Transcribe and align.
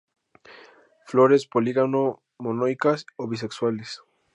Flores 1.09 1.43
polígamo-monoicas 1.53 2.99
o 3.21 3.23
bisexuales. 3.31 3.89